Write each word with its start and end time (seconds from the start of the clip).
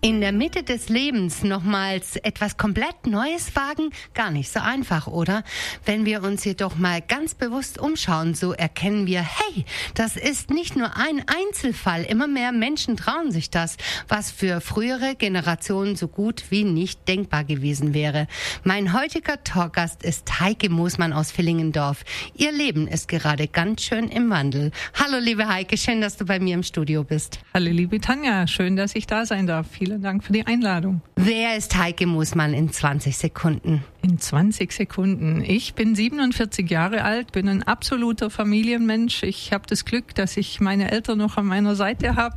In 0.00 0.20
der 0.20 0.30
Mitte 0.30 0.62
des 0.62 0.88
Lebens 0.88 1.42
nochmals 1.42 2.14
etwas 2.14 2.56
komplett 2.56 3.08
Neues 3.08 3.56
wagen? 3.56 3.90
Gar 4.14 4.30
nicht 4.30 4.48
so 4.48 4.60
einfach, 4.60 5.08
oder? 5.08 5.42
Wenn 5.86 6.06
wir 6.06 6.22
uns 6.22 6.44
jedoch 6.44 6.76
mal 6.76 7.00
ganz 7.00 7.34
bewusst 7.34 7.80
umschauen, 7.80 8.34
so 8.34 8.52
erkennen 8.52 9.08
wir, 9.08 9.22
hey, 9.22 9.64
das 9.94 10.14
ist 10.14 10.50
nicht 10.50 10.76
nur 10.76 10.96
ein 10.96 11.24
Einzelfall. 11.26 12.04
Immer 12.04 12.28
mehr 12.28 12.52
Menschen 12.52 12.96
trauen 12.96 13.32
sich 13.32 13.50
das, 13.50 13.76
was 14.06 14.30
für 14.30 14.60
frühere 14.60 15.16
Generationen 15.16 15.96
so 15.96 16.06
gut 16.06 16.44
wie 16.50 16.62
nicht 16.62 17.08
denkbar 17.08 17.42
gewesen 17.42 17.92
wäre. 17.92 18.28
Mein 18.62 18.92
heutiger 18.92 19.42
Talkgast 19.42 20.04
ist 20.04 20.38
Heike 20.38 20.70
Moosmann 20.70 21.12
aus 21.12 21.36
Villingendorf. 21.36 22.04
Ihr 22.36 22.52
Leben 22.52 22.86
ist 22.86 23.08
gerade 23.08 23.48
ganz 23.48 23.82
schön 23.82 24.08
im 24.10 24.30
Wandel. 24.30 24.70
Hallo, 24.94 25.18
liebe 25.18 25.48
Heike, 25.48 25.76
schön, 25.76 26.00
dass 26.00 26.16
du 26.16 26.24
bei 26.24 26.38
mir 26.38 26.54
im 26.54 26.62
Studio 26.62 27.02
bist. 27.02 27.40
Hallo, 27.52 27.72
liebe 27.72 28.00
Tanja, 28.00 28.46
schön, 28.46 28.76
dass 28.76 28.94
ich 28.94 29.08
da 29.08 29.26
sein 29.26 29.48
darf. 29.48 29.66
Vielen 29.68 29.88
Dank 30.00 30.24
für 30.24 30.32
die 30.32 30.46
Einladung. 30.46 31.00
Wer 31.16 31.56
ist 31.56 31.76
Heike 31.76 32.06
Moosmann 32.06 32.54
in 32.54 32.72
20 32.72 33.16
Sekunden? 33.16 33.84
In 34.02 34.18
20 34.18 34.72
Sekunden. 34.72 35.42
Ich 35.44 35.74
bin 35.74 35.94
47 35.94 36.70
Jahre 36.70 37.02
alt, 37.02 37.32
bin 37.32 37.48
ein 37.48 37.62
absoluter 37.62 38.30
Familienmensch. 38.30 39.22
Ich 39.22 39.52
habe 39.52 39.64
das 39.66 39.84
Glück, 39.84 40.14
dass 40.14 40.36
ich 40.36 40.60
meine 40.60 40.90
Eltern 40.90 41.18
noch 41.18 41.36
an 41.36 41.46
meiner 41.46 41.74
Seite 41.74 42.16
habe. 42.16 42.36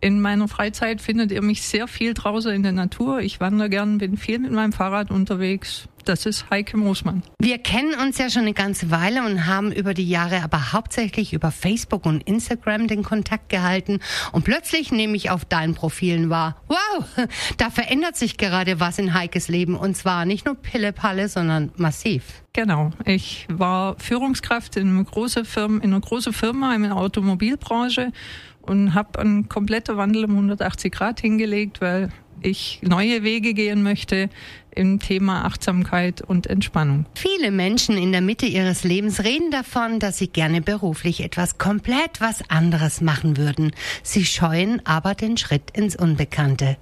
In 0.00 0.20
meiner 0.20 0.48
Freizeit 0.48 1.00
findet 1.00 1.32
ihr 1.32 1.42
mich 1.42 1.62
sehr 1.62 1.88
viel 1.88 2.14
draußen 2.14 2.52
in 2.52 2.62
der 2.62 2.72
Natur. 2.72 3.20
Ich 3.20 3.40
wandere 3.40 3.68
gern, 3.68 3.98
bin 3.98 4.16
viel 4.16 4.38
mit 4.38 4.52
meinem 4.52 4.72
Fahrrad 4.72 5.10
unterwegs. 5.10 5.88
Das 6.08 6.24
ist 6.24 6.48
Heike 6.48 6.78
Moosmann. 6.78 7.22
Wir 7.38 7.58
kennen 7.58 7.92
uns 8.00 8.16
ja 8.16 8.30
schon 8.30 8.42
eine 8.42 8.54
ganze 8.54 8.90
Weile 8.90 9.26
und 9.26 9.44
haben 9.44 9.70
über 9.70 9.92
die 9.92 10.08
Jahre 10.08 10.42
aber 10.42 10.72
hauptsächlich 10.72 11.34
über 11.34 11.50
Facebook 11.50 12.06
und 12.06 12.26
Instagram 12.26 12.86
den 12.86 13.02
Kontakt 13.02 13.50
gehalten. 13.50 14.00
Und 14.32 14.42
plötzlich 14.42 14.90
nehme 14.90 15.16
ich 15.16 15.28
auf 15.28 15.44
deinen 15.44 15.74
Profilen 15.74 16.30
wahr, 16.30 16.62
wow, 16.66 17.04
da 17.58 17.68
verändert 17.68 18.16
sich 18.16 18.38
gerade 18.38 18.80
was 18.80 18.98
in 18.98 19.12
Heikes 19.12 19.48
Leben. 19.48 19.76
Und 19.76 19.98
zwar 19.98 20.24
nicht 20.24 20.46
nur 20.46 20.54
Pille-Palle, 20.54 21.28
sondern 21.28 21.72
massiv. 21.76 22.42
Genau. 22.54 22.88
Ich 23.04 23.46
war 23.50 23.98
Führungskraft 23.98 24.76
in 24.76 24.88
einer 24.88 25.04
großen 25.04 25.44
Firma, 25.44 25.82
in 25.84 25.92
einer 25.92 26.00
großen 26.00 26.32
Firma 26.32 26.74
in 26.74 26.84
der 26.84 26.96
Automobilbranche 26.96 28.12
und 28.62 28.94
habe 28.94 29.18
einen 29.18 29.50
kompletten 29.50 29.98
Wandel 29.98 30.24
um 30.24 30.30
180 30.30 30.90
Grad 30.90 31.20
hingelegt, 31.20 31.82
weil 31.82 32.08
ich 32.42 32.80
neue 32.82 33.22
Wege 33.22 33.54
gehen 33.54 33.82
möchte 33.82 34.28
im 34.70 35.00
Thema 35.00 35.44
Achtsamkeit 35.44 36.22
und 36.22 36.46
Entspannung. 36.46 37.06
Viele 37.14 37.50
Menschen 37.50 37.96
in 37.98 38.12
der 38.12 38.20
Mitte 38.20 38.46
ihres 38.46 38.84
Lebens 38.84 39.24
reden 39.24 39.50
davon, 39.50 39.98
dass 39.98 40.18
sie 40.18 40.28
gerne 40.28 40.60
beruflich 40.60 41.22
etwas 41.22 41.58
komplett 41.58 42.20
was 42.20 42.48
anderes 42.48 43.00
machen 43.00 43.36
würden. 43.36 43.72
Sie 44.02 44.24
scheuen 44.24 44.84
aber 44.86 45.14
den 45.14 45.36
Schritt 45.36 45.70
ins 45.72 45.96
Unbekannte. 45.96 46.76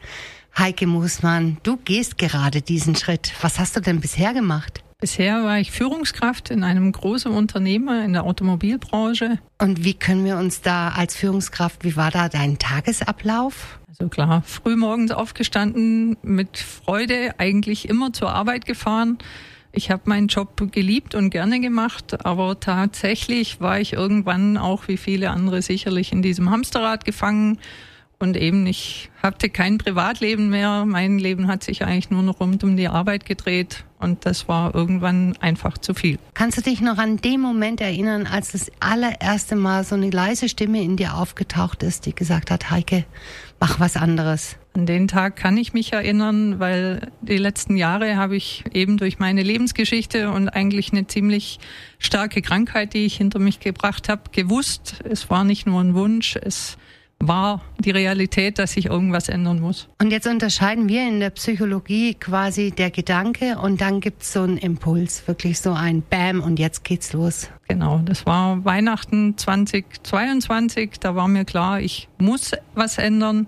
Heike 0.58 0.86
Musmann, 0.86 1.58
du 1.62 1.76
gehst 1.76 2.18
gerade 2.18 2.62
diesen 2.62 2.96
Schritt. 2.96 3.32
Was 3.42 3.58
hast 3.58 3.76
du 3.76 3.80
denn 3.80 4.00
bisher 4.00 4.32
gemacht? 4.32 4.82
Bisher 4.98 5.44
war 5.44 5.58
ich 5.58 5.72
Führungskraft 5.72 6.50
in 6.50 6.64
einem 6.64 6.90
großen 6.90 7.30
Unternehmen 7.30 8.02
in 8.02 8.14
der 8.14 8.24
Automobilbranche. 8.24 9.38
Und 9.60 9.84
wie 9.84 9.92
können 9.92 10.24
wir 10.24 10.38
uns 10.38 10.62
da 10.62 10.88
als 10.88 11.14
Führungskraft, 11.14 11.84
wie 11.84 11.96
war 11.96 12.10
da 12.10 12.30
dein 12.30 12.58
Tagesablauf? 12.58 13.78
Also 13.88 14.08
klar, 14.08 14.42
früh 14.46 14.74
morgens 14.74 15.10
aufgestanden, 15.10 16.16
mit 16.22 16.56
Freude 16.56 17.34
eigentlich 17.36 17.90
immer 17.90 18.14
zur 18.14 18.30
Arbeit 18.30 18.64
gefahren. 18.64 19.18
Ich 19.70 19.90
habe 19.90 20.02
meinen 20.06 20.28
Job 20.28 20.72
geliebt 20.72 21.14
und 21.14 21.28
gerne 21.28 21.60
gemacht, 21.60 22.24
aber 22.24 22.58
tatsächlich 22.58 23.60
war 23.60 23.78
ich 23.78 23.92
irgendwann 23.92 24.56
auch 24.56 24.88
wie 24.88 24.96
viele 24.96 25.28
andere 25.28 25.60
sicherlich 25.60 26.10
in 26.10 26.22
diesem 26.22 26.50
Hamsterrad 26.50 27.04
gefangen 27.04 27.58
und 28.18 28.36
eben 28.36 28.66
ich 28.66 29.10
hatte 29.22 29.50
kein 29.50 29.78
Privatleben 29.78 30.48
mehr. 30.48 30.84
Mein 30.86 31.18
Leben 31.18 31.48
hat 31.48 31.62
sich 31.62 31.84
eigentlich 31.84 32.10
nur 32.10 32.22
noch 32.22 32.40
rund 32.40 32.64
um 32.64 32.76
die 32.76 32.88
Arbeit 32.88 33.26
gedreht 33.26 33.84
und 33.98 34.24
das 34.24 34.48
war 34.48 34.74
irgendwann 34.74 35.36
einfach 35.40 35.78
zu 35.78 35.92
viel. 35.92 36.18
Kannst 36.34 36.58
du 36.58 36.62
dich 36.62 36.80
noch 36.80 36.98
an 36.98 37.18
den 37.18 37.40
Moment 37.40 37.80
erinnern, 37.80 38.26
als 38.26 38.52
das 38.52 38.70
allererste 38.80 39.56
Mal 39.56 39.84
so 39.84 39.94
eine 39.94 40.10
leise 40.10 40.48
Stimme 40.48 40.82
in 40.82 40.96
dir 40.96 41.14
aufgetaucht 41.14 41.82
ist, 41.82 42.06
die 42.06 42.14
gesagt 42.14 42.50
hat, 42.50 42.70
Heike, 42.70 43.04
mach 43.60 43.80
was 43.80 43.96
anderes? 43.96 44.56
An 44.74 44.86
den 44.86 45.08
Tag 45.08 45.36
kann 45.36 45.56
ich 45.56 45.72
mich 45.72 45.92
erinnern, 45.92 46.58
weil 46.58 47.10
die 47.22 47.38
letzten 47.38 47.76
Jahre 47.76 48.16
habe 48.16 48.36
ich 48.36 48.64
eben 48.72 48.98
durch 48.98 49.18
meine 49.18 49.42
Lebensgeschichte 49.42 50.30
und 50.30 50.48
eigentlich 50.50 50.92
eine 50.92 51.06
ziemlich 51.06 51.58
starke 51.98 52.42
Krankheit, 52.42 52.92
die 52.92 53.06
ich 53.06 53.16
hinter 53.16 53.38
mich 53.38 53.60
gebracht 53.60 54.08
habe, 54.08 54.22
gewusst, 54.32 54.96
es 55.08 55.30
war 55.30 55.44
nicht 55.44 55.66
nur 55.66 55.80
ein 55.80 55.94
Wunsch, 55.94 56.36
es 56.36 56.76
war 57.18 57.62
die 57.78 57.90
Realität, 57.90 58.58
dass 58.58 58.72
sich 58.72 58.86
irgendwas 58.86 59.28
ändern 59.28 59.60
muss. 59.60 59.88
Und 60.00 60.10
jetzt 60.10 60.26
unterscheiden 60.26 60.88
wir 60.88 61.08
in 61.08 61.20
der 61.20 61.30
Psychologie 61.30 62.14
quasi 62.14 62.70
der 62.70 62.90
Gedanke 62.90 63.58
und 63.58 63.80
dann 63.80 64.00
gibt 64.00 64.22
es 64.22 64.32
so 64.32 64.42
einen 64.42 64.58
Impuls, 64.58 65.26
wirklich 65.26 65.60
so 65.60 65.72
ein 65.72 66.02
Bam 66.02 66.40
und 66.40 66.58
jetzt 66.58 66.84
geht's 66.84 67.12
los. 67.12 67.48
Genau, 67.68 68.00
das 68.04 68.26
war 68.26 68.64
Weihnachten 68.64 69.36
2022, 69.36 71.00
da 71.00 71.16
war 71.16 71.26
mir 71.26 71.44
klar, 71.44 71.80
ich 71.80 72.08
muss 72.18 72.52
was 72.74 72.98
ändern 72.98 73.46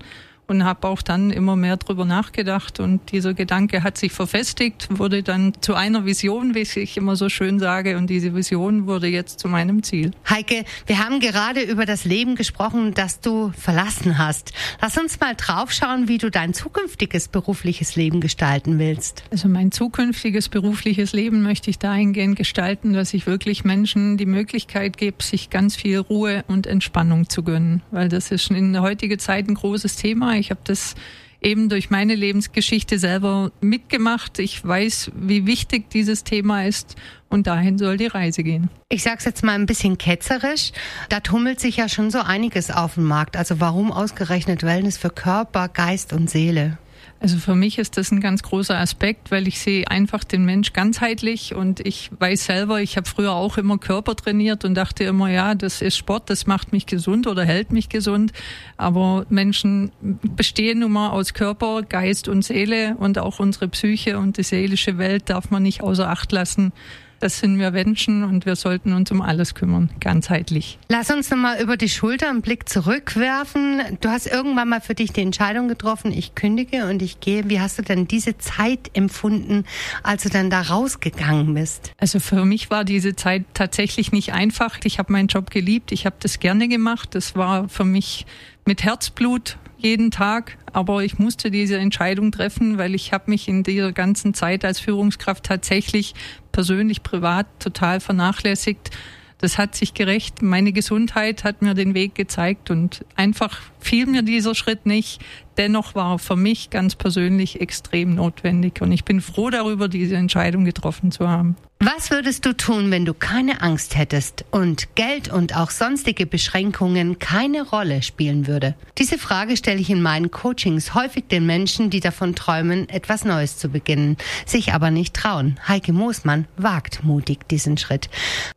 und 0.48 0.64
habe 0.64 0.88
auch 0.88 1.02
dann 1.02 1.30
immer 1.30 1.56
mehr 1.56 1.76
drüber 1.76 2.04
nachgedacht 2.04 2.80
und 2.80 3.12
dieser 3.12 3.34
Gedanke 3.34 3.82
hat 3.82 3.98
sich 3.98 4.12
verfestigt, 4.12 4.88
wurde 4.90 5.22
dann 5.22 5.52
zu 5.60 5.74
einer 5.74 6.04
Vision, 6.04 6.54
wie 6.54 6.60
ich 6.60 6.96
immer 6.96 7.16
so 7.16 7.28
schön 7.28 7.58
sage 7.58 7.96
und 7.96 8.08
diese 8.08 8.34
Vision 8.34 8.86
wurde 8.86 9.06
jetzt 9.06 9.40
zu 9.40 9.48
meinem 9.48 9.82
Ziel. 9.82 10.12
Heike, 10.28 10.64
wir 10.86 11.04
haben 11.04 11.20
gerade 11.20 11.60
über 11.60 11.84
das 11.84 12.04
Leben 12.04 12.34
gesprochen, 12.34 12.94
das 12.94 13.20
du 13.20 13.52
verlassen 13.56 14.18
hast. 14.18 14.52
Lass 14.80 14.96
uns 14.96 15.20
mal 15.20 15.34
draufschauen, 15.36 16.08
wie 16.08 16.18
du 16.18 16.30
dein 16.30 16.54
zukünftiges 16.54 17.28
berufliches 17.28 17.94
Leben 17.94 18.20
gestalten 18.20 18.78
willst. 18.78 19.24
Also 19.30 19.48
mein 19.48 19.70
zukünftiges 19.70 20.48
berufliches 20.48 21.12
Leben 21.12 21.42
möchte 21.42 21.68
ich 21.68 21.78
dahingehend 21.78 22.36
gestalten, 22.36 22.94
dass 22.94 23.12
ich 23.12 23.26
wirklich 23.26 23.64
Menschen 23.64 24.16
die 24.16 24.26
Möglichkeit 24.26 24.96
gebe, 24.96 25.22
sich 25.22 25.50
ganz 25.50 25.76
viel 25.76 25.98
Ruhe 25.98 26.44
und 26.48 26.66
Entspannung 26.66 27.28
zu 27.28 27.42
gönnen, 27.42 27.82
weil 27.90 28.08
das 28.08 28.30
ist 28.30 28.50
in 28.50 28.72
der 28.72 28.82
heutigen 28.82 29.18
Zeit 29.18 29.48
ein 29.48 29.54
großes 29.54 29.96
Thema. 29.96 30.37
Ich 30.38 30.50
habe 30.50 30.60
das 30.64 30.94
eben 31.40 31.68
durch 31.68 31.90
meine 31.90 32.14
Lebensgeschichte 32.14 32.98
selber 32.98 33.52
mitgemacht. 33.60 34.38
Ich 34.38 34.64
weiß, 34.66 35.12
wie 35.14 35.46
wichtig 35.46 35.90
dieses 35.90 36.24
Thema 36.24 36.64
ist 36.64 36.96
und 37.28 37.46
dahin 37.46 37.78
soll 37.78 37.96
die 37.96 38.06
Reise 38.06 38.42
gehen. 38.42 38.70
Ich 38.88 39.02
sage 39.02 39.16
es 39.18 39.24
jetzt 39.24 39.44
mal 39.44 39.52
ein 39.52 39.66
bisschen 39.66 39.98
ketzerisch. 39.98 40.72
Da 41.08 41.20
tummelt 41.20 41.60
sich 41.60 41.76
ja 41.76 41.88
schon 41.88 42.10
so 42.10 42.18
einiges 42.18 42.70
auf 42.70 42.94
dem 42.94 43.04
Markt. 43.04 43.36
Also 43.36 43.60
warum 43.60 43.92
ausgerechnet 43.92 44.62
Wellness 44.62 44.98
für 44.98 45.10
Körper, 45.10 45.68
Geist 45.68 46.12
und 46.12 46.28
Seele? 46.28 46.78
Also 47.20 47.38
für 47.38 47.56
mich 47.56 47.78
ist 47.78 47.96
das 47.96 48.12
ein 48.12 48.20
ganz 48.20 48.44
großer 48.44 48.78
Aspekt, 48.78 49.32
weil 49.32 49.48
ich 49.48 49.58
sehe 49.58 49.90
einfach 49.90 50.22
den 50.22 50.44
Mensch 50.44 50.72
ganzheitlich 50.72 51.52
und 51.52 51.80
ich 51.84 52.10
weiß 52.16 52.44
selber, 52.44 52.80
ich 52.80 52.96
habe 52.96 53.08
früher 53.08 53.32
auch 53.32 53.58
immer 53.58 53.76
Körper 53.76 54.14
trainiert 54.14 54.64
und 54.64 54.74
dachte 54.74 55.02
immer, 55.02 55.28
ja, 55.28 55.56
das 55.56 55.82
ist 55.82 55.96
Sport, 55.96 56.30
das 56.30 56.46
macht 56.46 56.72
mich 56.72 56.86
gesund 56.86 57.26
oder 57.26 57.44
hält 57.44 57.72
mich 57.72 57.88
gesund. 57.88 58.32
Aber 58.76 59.26
Menschen 59.30 59.90
bestehen 60.00 60.78
nun 60.78 60.92
mal 60.92 61.10
aus 61.10 61.34
Körper, 61.34 61.82
Geist 61.82 62.28
und 62.28 62.42
Seele 62.44 62.94
und 62.98 63.18
auch 63.18 63.40
unsere 63.40 63.66
Psyche 63.66 64.18
und 64.18 64.36
die 64.36 64.44
seelische 64.44 64.96
Welt 64.96 65.28
darf 65.28 65.50
man 65.50 65.64
nicht 65.64 65.82
außer 65.82 66.08
Acht 66.08 66.30
lassen. 66.30 66.72
Das 67.20 67.40
sind 67.40 67.58
wir 67.58 67.72
Menschen 67.72 68.22
und 68.22 68.46
wir 68.46 68.54
sollten 68.54 68.92
uns 68.92 69.10
um 69.10 69.20
alles 69.20 69.54
kümmern, 69.54 69.90
ganzheitlich. 69.98 70.78
Lass 70.88 71.10
uns 71.10 71.30
nochmal 71.30 71.60
über 71.60 71.76
die 71.76 71.88
Schulter 71.88 72.30
einen 72.30 72.42
Blick 72.42 72.68
zurückwerfen. 72.68 73.80
Du 74.00 74.08
hast 74.08 74.26
irgendwann 74.26 74.68
mal 74.68 74.80
für 74.80 74.94
dich 74.94 75.12
die 75.12 75.22
Entscheidung 75.22 75.66
getroffen, 75.66 76.12
ich 76.12 76.34
kündige 76.34 76.88
und 76.88 77.02
ich 77.02 77.18
gehe. 77.18 77.48
Wie 77.48 77.60
hast 77.60 77.78
du 77.78 77.82
denn 77.82 78.06
diese 78.06 78.38
Zeit 78.38 78.90
empfunden, 78.94 79.64
als 80.02 80.22
du 80.22 80.28
dann 80.28 80.48
da 80.48 80.60
rausgegangen 80.62 81.54
bist? 81.54 81.92
Also 81.98 82.20
für 82.20 82.44
mich 82.44 82.70
war 82.70 82.84
diese 82.84 83.16
Zeit 83.16 83.44
tatsächlich 83.52 84.12
nicht 84.12 84.32
einfach. 84.32 84.78
Ich 84.84 84.98
habe 84.98 85.12
meinen 85.12 85.28
Job 85.28 85.50
geliebt, 85.50 85.90
ich 85.90 86.06
habe 86.06 86.16
das 86.20 86.38
gerne 86.38 86.68
gemacht. 86.68 87.14
Das 87.16 87.34
war 87.34 87.68
für 87.68 87.84
mich 87.84 88.26
mit 88.64 88.84
Herzblut 88.84 89.56
jeden 89.78 90.10
Tag, 90.10 90.58
aber 90.72 91.04
ich 91.04 91.18
musste 91.18 91.50
diese 91.50 91.78
Entscheidung 91.78 92.32
treffen, 92.32 92.78
weil 92.78 92.94
ich 92.94 93.12
habe 93.12 93.30
mich 93.30 93.48
in 93.48 93.62
dieser 93.62 93.92
ganzen 93.92 94.34
Zeit 94.34 94.64
als 94.64 94.80
Führungskraft 94.80 95.44
tatsächlich 95.44 96.14
persönlich, 96.52 97.02
privat 97.02 97.46
total 97.60 98.00
vernachlässigt. 98.00 98.90
Das 99.38 99.56
hat 99.56 99.76
sich 99.76 99.94
gerecht. 99.94 100.42
Meine 100.42 100.72
Gesundheit 100.72 101.44
hat 101.44 101.62
mir 101.62 101.74
den 101.74 101.94
Weg 101.94 102.16
gezeigt 102.16 102.70
und 102.70 103.04
einfach 103.14 103.60
fiel 103.78 104.06
mir 104.06 104.22
dieser 104.22 104.56
Schritt 104.56 104.84
nicht. 104.84 105.20
Dennoch 105.58 105.96
war 105.96 106.20
für 106.20 106.36
mich 106.36 106.70
ganz 106.70 106.94
persönlich 106.94 107.60
extrem 107.60 108.14
notwendig 108.14 108.80
und 108.80 108.92
ich 108.92 109.04
bin 109.04 109.20
froh 109.20 109.50
darüber, 109.50 109.88
diese 109.88 110.16
Entscheidung 110.16 110.64
getroffen 110.64 111.10
zu 111.10 111.28
haben. 111.28 111.56
Was 111.80 112.10
würdest 112.10 112.44
du 112.44 112.56
tun, 112.56 112.90
wenn 112.90 113.04
du 113.04 113.14
keine 113.14 113.62
Angst 113.62 113.96
hättest 113.96 114.44
und 114.50 114.96
Geld 114.96 115.32
und 115.32 115.56
auch 115.56 115.70
sonstige 115.70 116.26
Beschränkungen 116.26 117.20
keine 117.20 117.62
Rolle 117.62 118.02
spielen 118.02 118.48
würde? 118.48 118.74
Diese 118.98 119.16
Frage 119.16 119.56
stelle 119.56 119.78
ich 119.78 119.88
in 119.88 120.02
meinen 120.02 120.32
Coachings 120.32 120.94
häufig 120.94 121.28
den 121.28 121.46
Menschen, 121.46 121.88
die 121.88 122.00
davon 122.00 122.34
träumen, 122.34 122.88
etwas 122.88 123.24
Neues 123.24 123.58
zu 123.58 123.68
beginnen, 123.68 124.16
sich 124.44 124.72
aber 124.72 124.90
nicht 124.90 125.14
trauen. 125.14 125.60
Heike 125.68 125.92
Moosmann 125.92 126.48
wagt 126.56 127.04
mutig 127.04 127.46
diesen 127.46 127.78
Schritt. 127.78 128.10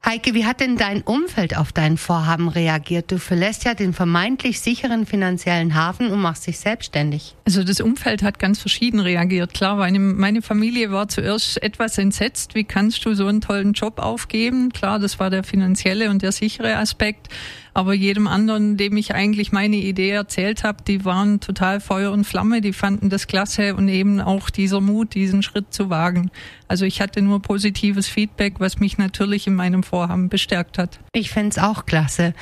Heike, 0.03 0.33
wie 0.33 0.48
hat 0.48 0.59
denn 0.59 0.77
dein 0.77 1.03
Umfeld 1.03 1.56
auf 1.56 1.71
dein 1.71 1.98
Vorhaben 1.98 2.48
reagiert? 2.48 3.12
Du 3.12 3.19
verlässt 3.19 3.65
ja 3.65 3.75
den 3.75 3.94
vermeintlich 3.94 4.59
sicheren 4.62 5.06
finanziellen 5.06 5.75
Hafen 5.75 6.09
und 6.09 6.21
machst 6.21 6.48
dich 6.48 6.57
selbstständig. 6.91 7.35
Also 7.45 7.63
das 7.63 7.81
Umfeld 7.81 8.23
hat 8.23 8.39
ganz 8.39 8.59
verschieden 8.59 8.99
reagiert. 8.99 9.53
Klar, 9.53 9.75
meine, 9.75 9.99
meine 9.99 10.41
Familie 10.41 10.91
war 10.91 11.07
zuerst 11.07 11.61
etwas 11.61 11.97
entsetzt. 11.97 12.55
Wie 12.55 12.63
kannst 12.63 13.05
du 13.05 13.13
so 13.13 13.27
einen 13.27 13.41
tollen 13.41 13.73
Job 13.73 13.99
aufgeben. 13.99 14.71
Klar, 14.71 14.99
das 14.99 15.19
war 15.19 15.29
der 15.29 15.43
finanzielle 15.43 16.09
und 16.09 16.21
der 16.21 16.31
sichere 16.31 16.77
Aspekt. 16.77 17.29
Aber 17.73 17.94
jedem 17.94 18.27
anderen, 18.27 18.75
dem 18.75 18.97
ich 18.97 19.13
eigentlich 19.13 19.51
meine 19.51 19.77
Idee 19.77 20.09
erzählt 20.09 20.63
habe, 20.63 20.83
die 20.85 21.06
waren 21.06 21.39
total 21.39 21.79
Feuer 21.79 22.12
und 22.12 22.25
Flamme, 22.25 22.62
die 22.62 22.73
fanden 22.73 23.09
das 23.09 23.27
klasse 23.27 23.75
und 23.75 23.88
eben 23.88 24.19
auch 24.19 24.50
dieser 24.50 24.81
Mut, 24.81 25.13
diesen 25.13 25.41
Schritt 25.41 25.73
zu 25.73 25.89
wagen. 25.89 26.31
Also 26.68 26.85
ich 26.85 27.01
hatte 27.01 27.21
nur 27.21 27.41
positives 27.41 28.07
Feedback, 28.07 28.56
was 28.59 28.79
mich 28.79 28.97
natürlich 28.97 29.47
in 29.47 29.56
meinem 29.56 29.83
Vorhaben 29.83 30.29
bestärkt 30.29 30.77
hat. 30.77 31.00
Ich 31.13 31.31
fände 31.31 31.50
es 31.50 31.57
auch 31.57 31.85
klasse. 31.85 32.33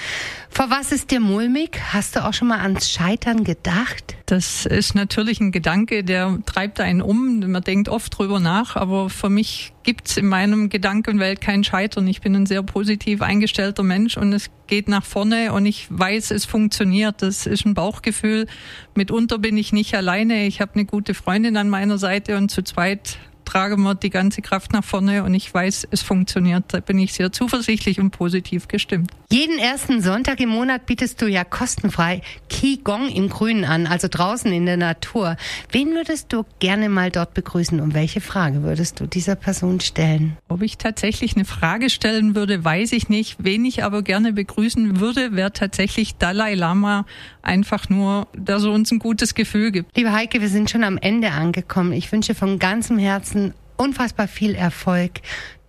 Vor 0.50 0.70
was 0.70 0.92
ist 0.92 1.12
dir 1.12 1.20
mulmig? 1.20 1.80
Hast 1.94 2.16
du 2.16 2.26
auch 2.26 2.34
schon 2.34 2.48
mal 2.48 2.60
ans 2.60 2.90
Scheitern 2.90 3.44
gedacht? 3.44 4.16
Das 4.26 4.66
ist 4.66 4.94
natürlich 4.94 5.40
ein 5.40 5.52
Gedanke, 5.52 6.04
der 6.04 6.40
treibt 6.46 6.80
einen 6.80 7.02
um. 7.02 7.40
Man 7.40 7.64
denkt 7.64 7.90
oft 7.90 8.18
drüber 8.18 8.40
nach, 8.40 8.76
aber 8.76 9.10
für 9.10 9.30
mich 9.30 9.74
gibt 9.90 10.08
es 10.08 10.18
in 10.18 10.28
meinem 10.28 10.70
Gedankenwelt 10.70 11.42
kein 11.42 11.64
Scheitern. 11.64 12.08
Ich 12.08 12.22
bin 12.22 12.36
ein 12.36 12.46
sehr 12.46 12.62
positiv 12.62 13.24
eingestellter 13.24 13.82
Mensch 13.82 14.18
und 14.18 14.34
es 14.34 14.52
geht 14.68 14.88
nach 14.88 15.04
vorne 15.04 15.52
und 15.52 15.66
ich 15.66 15.88
weiß, 15.90 16.30
es 16.30 16.46
funktioniert. 16.46 17.24
Das 17.24 17.48
ist 17.48 17.66
ein 17.66 17.74
Bauchgefühl. 17.74 18.46
Mitunter 18.94 19.40
bin 19.40 19.58
ich 19.58 19.74
nicht 19.74 19.96
alleine. 19.96 20.46
Ich 20.46 20.62
habe 20.62 20.76
eine 20.76 20.86
gute 20.86 21.16
Freundin 21.16 21.58
an 21.58 21.70
meiner 21.70 21.98
Seite 21.98 22.38
und 22.38 22.52
zu 22.52 22.62
zweit 22.62 23.18
tragen 23.50 23.82
wir 23.82 23.96
die 23.96 24.12
ganze 24.12 24.44
Kraft 24.44 24.74
nach 24.74 24.84
vorne 24.84 25.24
und 25.24 25.34
ich 25.34 25.52
weiß, 25.52 25.88
es 25.90 26.04
funktioniert. 26.04 26.66
Da 26.68 26.82
bin 26.82 27.00
ich 27.00 27.14
sehr 27.14 27.32
zuversichtlich 27.32 28.00
und 28.00 28.12
positiv 28.12 28.68
gestimmt. 28.68 29.10
Jeden 29.32 29.58
ersten 29.58 30.02
Sonntag 30.02 30.40
im 30.40 30.50
Monat 30.50 30.86
bietest 30.86 31.22
du 31.22 31.28
ja 31.28 31.44
kostenfrei 31.44 32.22
Qigong 32.50 33.10
im 33.10 33.30
Grünen 33.30 33.66
an, 33.66 33.88
also 33.88 34.08
draußen 34.10 34.52
in 34.52 34.68
der 34.68 34.78
Natur. 34.78 35.36
Wen 35.72 35.96
würdest 35.96 36.32
du 36.32 36.46
gerne 36.60 36.90
mal 36.90 37.10
dort 37.10 37.34
begrüßen 37.34 37.80
und 37.80 37.96
welche 37.96 38.22
Frage 38.22 38.62
würdest 38.62 39.00
du 39.00 39.08
dieser 39.08 39.36
Person 39.36 39.80
stellen? 39.80 40.38
Ob 40.48 40.62
ich 40.62 40.78
tatsächlich 40.78 41.36
eine 41.36 41.46
Frage 41.46 41.90
stellen 41.90 42.36
würde, 42.36 42.64
weiß 42.64 42.92
ich 42.92 43.10
nicht. 43.10 43.38
Wen 43.40 43.66
ich 43.66 43.84
aber 43.84 44.04
gerne 44.04 44.34
begrüßen 44.34 45.00
würde, 45.00 45.36
wäre 45.36 45.54
tatsächlich 45.54 46.16
Dalai 46.18 46.54
Lama. 46.54 47.06
Einfach 47.42 47.90
nur, 47.90 48.28
dass 48.34 48.64
er 48.64 48.72
uns 48.72 48.92
ein 48.92 49.00
gutes 49.00 49.34
Gefühl 49.34 49.72
gibt. 49.72 49.96
Liebe 49.98 50.12
Heike, 50.12 50.42
wir 50.42 50.50
sind 50.50 50.70
schon 50.70 50.84
am 50.84 50.98
Ende 50.98 51.32
angekommen. 51.32 51.94
Ich 51.94 52.12
wünsche 52.12 52.36
von 52.36 52.60
ganzem 52.60 53.00
Herzen 53.00 53.39
Herzen 53.39 53.39
unfassbar 53.80 54.28
viel 54.28 54.56
Erfolg. 54.56 55.22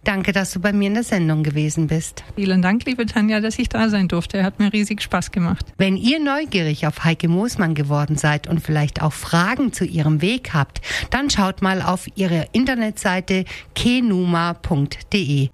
Danke, 0.05 0.33
dass 0.33 0.53
du 0.53 0.61
bei 0.61 0.73
mir 0.73 0.89
in 0.89 0.95
der 0.95 1.03
Sendung 1.03 1.43
gewesen 1.43 1.87
bist. 1.87 2.25
Vielen 2.35 2.63
Dank, 2.63 2.87
liebe 2.87 3.05
Tanja, 3.05 3.41
dass 3.41 3.59
ich 3.59 3.69
da 3.69 3.91
sein 3.91 4.09
durfte. 4.09 4.43
Hat 4.43 4.59
mir 4.59 4.73
riesig 4.73 5.03
Spaß 5.03 5.31
gemacht. 5.31 5.67
Wenn 5.77 5.97
ihr 5.97 6.19
neugierig 6.19 6.87
auf 6.87 7.05
Heike 7.05 7.29
Moosmann 7.29 7.75
geworden 7.75 8.17
seid 8.17 8.47
und 8.47 8.61
vielleicht 8.61 9.03
auch 9.03 9.13
Fragen 9.13 9.75
zu 9.75 9.85
ihrem 9.85 10.23
Weg 10.23 10.55
habt, 10.55 10.81
dann 11.11 11.29
schaut 11.29 11.61
mal 11.61 11.83
auf 11.83 12.07
ihre 12.15 12.47
Internetseite 12.53 13.45
kenuma.de. 13.75 15.51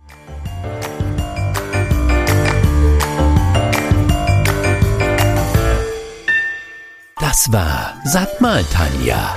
Das 7.19 7.52
war 7.52 8.00
Sag 8.05 8.41
mal 8.41 8.62
Tanja, 8.64 9.37